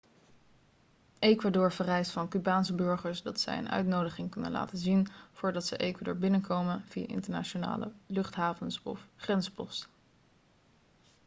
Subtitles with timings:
[1.19, 6.17] ecuador vereist van cubaanse burgers dat zij een uitnodiging kunnen laten zien voordat ze ecuador
[6.17, 9.89] binnenkomen via internationale luchthavens of grensposten